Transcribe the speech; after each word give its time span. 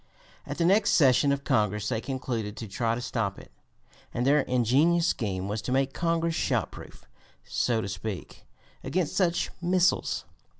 At 0.47 0.57
the 0.57 0.65
next 0.65 0.93
session 0.93 1.31
of 1.31 1.43
Congress 1.43 1.87
they 1.89 2.01
concluded 2.01 2.57
to 2.57 2.67
try 2.67 2.95
to 2.95 3.01
stop 3.01 3.37
it, 3.37 3.51
and 4.11 4.25
their 4.25 4.39
ingenious 4.39 5.05
scheme 5.05 5.47
was 5.47 5.61
to 5.61 5.71
make 5.71 5.93
Congress 5.93 6.33
shot 6.33 6.71
proof, 6.71 7.05
so 7.43 7.81
to 7.81 7.87
speak, 7.87 8.47
against 8.83 9.15
such 9.15 9.51
missiles. 9.61 10.25